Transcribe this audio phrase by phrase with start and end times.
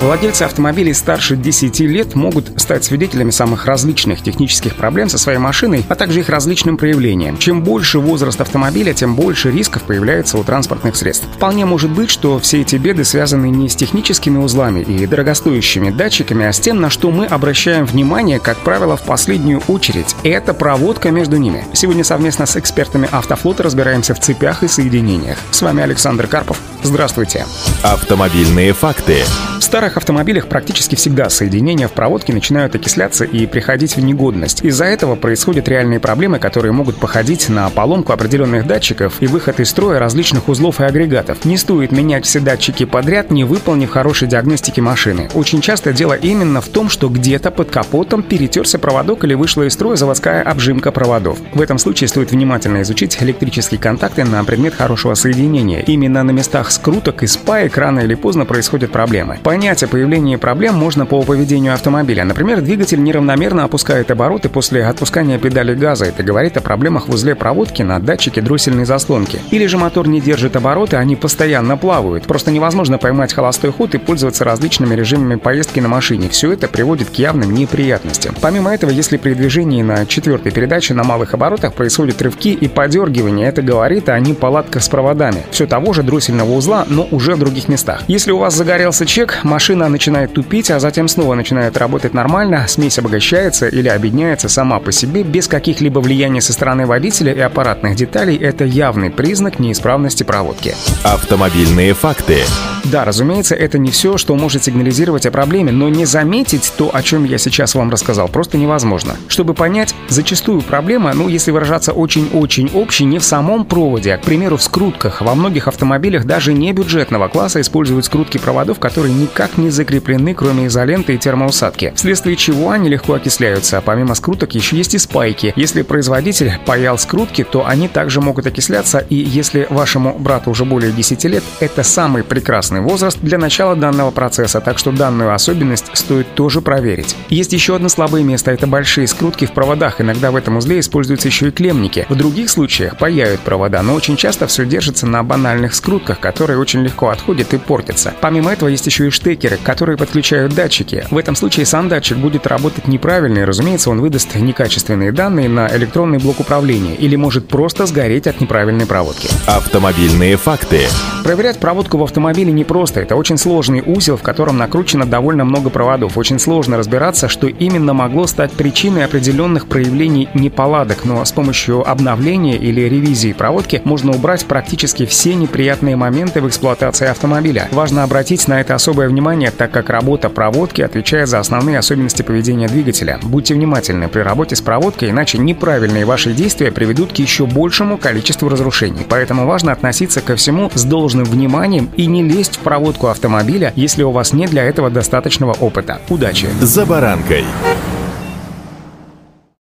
[0.00, 5.86] Владельцы автомобилей старше 10 лет могут стать свидетелями самых различных технических проблем со своей машиной,
[5.88, 7.38] а также их различным проявлениям.
[7.38, 11.26] Чем больше возраст автомобиля, тем больше рисков появляется у транспортных средств.
[11.34, 16.44] Вполне может быть, что все эти беды связаны не с техническими узлами и дорогостоящими датчиками,
[16.44, 20.14] а с тем, на что мы обращаем внимание, как правило, в последнюю очередь.
[20.22, 21.64] Это проводка между ними.
[21.72, 25.38] Сегодня совместно с экспертами Автофлота разбираемся в цепях и соединениях.
[25.50, 26.60] С вами Александр Карпов.
[26.82, 27.44] Здравствуйте.
[27.82, 29.24] Автомобильные факты.
[29.58, 34.62] В старых автомобилях практически всегда соединения в проводке начинают окисляться и приходить в негодность.
[34.62, 39.70] Из-за этого происходят реальные проблемы, которые могут походить на поломку определенных датчиков и выход из
[39.70, 41.44] строя различных узлов и агрегатов.
[41.44, 45.28] Не стоит менять все датчики подряд, не выполнив хорошей диагностики машины.
[45.34, 49.72] Очень часто дело именно в том, что где-то под капотом перетерся проводок или вышла из
[49.72, 51.38] строя заводская обжимка проводов.
[51.54, 55.80] В этом случае стоит внимательно изучить электрические контакты на предмет хорошего соединения.
[55.80, 59.38] Именно на местах скруток и спаек рано или поздно происходят проблемы.
[59.42, 62.24] Понять о появлении проблем можно по поведению автомобиля.
[62.24, 66.06] Например, двигатель неравномерно опускает обороты после отпускания педали газа.
[66.06, 69.40] Это говорит о проблемах в узле проводки на датчике дроссельной заслонки.
[69.50, 72.24] Или же мотор не держит обороты, они постоянно плавают.
[72.24, 76.28] Просто невозможно поймать холостой ход и пользоваться различными режимами поездки на машине.
[76.28, 78.34] Все это приводит к явным неприятностям.
[78.40, 83.48] Помимо этого, если при движении на четвертой передаче на малых оборотах происходят рывки и подергивания,
[83.48, 85.42] это говорит о неполадках с проводами.
[85.50, 88.02] Все того же дроссельного узла, но уже в других местах.
[88.08, 92.98] Если у вас загорелся чек, машина начинает тупить, а затем снова начинает работать нормально, смесь
[92.98, 98.36] обогащается или объединяется сама по себе без каких-либо влияний со стороны водителя и аппаратных деталей,
[98.36, 100.74] это явный признак неисправности проводки.
[101.04, 102.42] Автомобильные факты.
[102.84, 107.02] Да, разумеется, это не все, что может сигнализировать о проблеме, но не заметить то, о
[107.02, 109.16] чем я сейчас вам рассказал, просто невозможно.
[109.26, 114.22] Чтобы понять, зачастую проблема, ну, если выражаться очень-очень общей, не в самом проводе, а, к
[114.22, 115.20] примеру, в скрутках.
[115.20, 120.66] Во многих автомобилях даже не бюджетного класса используют скрутки проводов, которые никак не закреплены, кроме
[120.66, 123.82] изоленты и термоусадки, вследствие чего они легко окисляются.
[123.84, 125.52] Помимо скруток еще есть и спайки.
[125.56, 130.92] Если производитель паял скрутки, то они также могут окисляться, и если вашему брату уже более
[130.92, 136.34] 10 лет, это самый прекрасный возраст для начала данного процесса, так что данную особенность стоит
[136.34, 137.16] тоже проверить.
[137.28, 140.00] Есть еще одно слабое место– это большие скрутки в проводах.
[140.00, 142.06] Иногда в этом узле используются еще и клемники.
[142.08, 146.82] В других случаях паяют провода, но очень часто все держится на банальных скрутках, которые очень
[146.82, 148.14] легко отходят и портятся.
[148.20, 151.06] Помимо этого есть еще и штекеры, которые подключают датчики.
[151.10, 155.74] В этом случае сам датчик будет работать неправильно, и, разумеется, он выдаст некачественные данные на
[155.76, 159.28] электронный блок управления или может просто сгореть от неправильной проводки.
[159.46, 160.86] Автомобильные факты.
[161.26, 163.00] Проверять проводку в автомобиле не непросто.
[163.00, 166.16] Это очень сложный узел, в котором накручено довольно много проводов.
[166.16, 172.56] Очень сложно разбираться, что именно могло стать причиной определенных проявлений неполадок, но с помощью обновления
[172.56, 177.68] или ревизии проводки можно убрать практически все неприятные моменты в эксплуатации автомобиля.
[177.72, 182.68] Важно обратить на это особое внимание, так как работа проводки отвечает за основные особенности поведения
[182.68, 183.18] двигателя.
[183.24, 188.48] Будьте внимательны при работе с проводкой, иначе неправильные ваши действия приведут к еще большему количеству
[188.48, 189.04] разрушений.
[189.08, 194.02] Поэтому важно относиться ко всему с должным вниманием и не лезть в проводку автомобиля, если
[194.02, 196.00] у вас нет для этого достаточного опыта.
[196.08, 196.48] Удачи!
[196.60, 197.44] За баранкой.